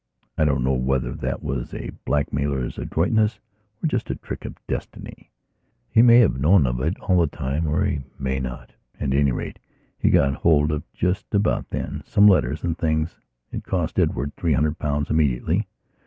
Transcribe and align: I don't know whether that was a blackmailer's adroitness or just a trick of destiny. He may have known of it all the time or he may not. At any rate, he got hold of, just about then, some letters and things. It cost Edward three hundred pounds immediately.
I 0.35 0.45
don't 0.45 0.63
know 0.63 0.73
whether 0.73 1.13
that 1.13 1.43
was 1.43 1.75
a 1.75 1.91
blackmailer's 2.05 2.79
adroitness 2.79 3.39
or 3.83 3.87
just 3.87 4.09
a 4.09 4.15
trick 4.15 4.45
of 4.45 4.57
destiny. 4.65 5.29
He 5.91 6.01
may 6.01 6.17
have 6.21 6.39
known 6.39 6.65
of 6.65 6.81
it 6.81 6.99
all 7.01 7.19
the 7.19 7.27
time 7.27 7.67
or 7.67 7.85
he 7.85 7.99
may 8.17 8.39
not. 8.39 8.73
At 8.99 9.13
any 9.13 9.31
rate, 9.31 9.59
he 9.99 10.09
got 10.09 10.33
hold 10.37 10.71
of, 10.71 10.81
just 10.91 11.31
about 11.35 11.69
then, 11.69 12.01
some 12.03 12.27
letters 12.27 12.63
and 12.63 12.75
things. 12.75 13.19
It 13.51 13.63
cost 13.63 13.99
Edward 13.99 14.35
three 14.35 14.53
hundred 14.53 14.79
pounds 14.79 15.11
immediately. 15.11 15.67